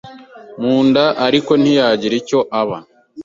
mu 0.61 0.75
nda 0.87 1.05
ariko 1.27 1.51
ntiyagira 1.61 2.13
icyo 2.21 2.39
aba 2.59 2.77